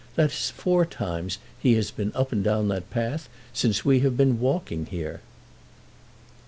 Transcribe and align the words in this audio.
That 0.15 0.31
is 0.31 0.49
four 0.49 0.83
times 0.83 1.37
he 1.59 1.75
has 1.75 1.91
been 1.91 2.11
up 2.15 2.31
and 2.31 2.43
down 2.43 2.69
that 2.69 2.89
path 2.89 3.29
since 3.53 3.85
we 3.85 3.99
have 3.99 4.17
been 4.17 4.39
walking 4.39 4.87
here." 4.87 5.21